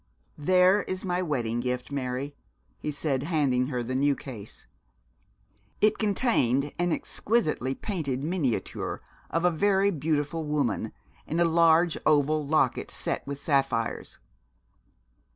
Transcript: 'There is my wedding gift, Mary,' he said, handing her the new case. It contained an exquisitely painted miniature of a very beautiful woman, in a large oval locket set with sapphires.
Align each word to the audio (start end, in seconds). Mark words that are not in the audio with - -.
'There 0.35 0.81
is 0.87 1.05
my 1.05 1.21
wedding 1.21 1.59
gift, 1.59 1.91
Mary,' 1.91 2.35
he 2.79 2.89
said, 2.89 3.21
handing 3.21 3.67
her 3.67 3.83
the 3.83 3.93
new 3.93 4.15
case. 4.15 4.65
It 5.79 5.99
contained 5.99 6.71
an 6.79 6.91
exquisitely 6.91 7.75
painted 7.75 8.23
miniature 8.23 9.01
of 9.29 9.45
a 9.45 9.51
very 9.51 9.91
beautiful 9.91 10.43
woman, 10.43 10.91
in 11.27 11.39
a 11.39 11.45
large 11.45 11.99
oval 12.03 12.43
locket 12.43 12.89
set 12.89 13.27
with 13.27 13.39
sapphires. 13.39 14.17